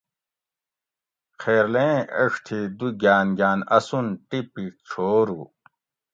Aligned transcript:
خیرلیں 1.41 1.97
ایڄ 2.17 2.33
تی 2.45 2.59
دو 2.77 2.87
گان 3.01 3.27
گان 3.39 3.59
اسون 3.77 4.05
ٹیپی 4.27 4.65
چھورو 4.87 5.41